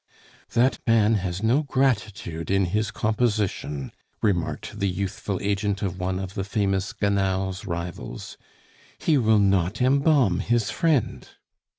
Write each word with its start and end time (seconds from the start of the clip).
"That 0.53 0.79
man 0.87 1.13
has 1.21 1.43
no 1.43 1.61
gratitude 1.61 2.49
in 2.49 2.65
his 2.73 2.89
composition," 2.89 3.91
remarked 4.19 4.79
the 4.79 4.89
youthful 4.89 5.39
agent 5.43 5.83
of 5.83 5.99
one 5.99 6.17
of 6.17 6.33
the 6.33 6.43
famous 6.43 6.91
Gannal's 6.91 7.67
rivals; 7.67 8.35
"he 8.97 9.19
will 9.19 9.37
not 9.37 9.79
embalm 9.79 10.39
his 10.39 10.71
friend." 10.71 11.27